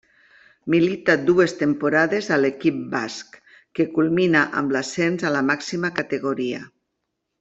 Milita 0.73 1.15
dues 1.25 1.53
temporades 1.59 2.29
a 2.37 2.39
l'equip 2.39 2.79
basc, 2.95 3.37
que 3.79 3.87
culmina 3.99 4.41
amb 4.63 4.75
l'ascens 4.77 5.27
a 5.31 5.35
la 5.37 5.45
màxima 5.51 5.93
categoria. 6.01 6.65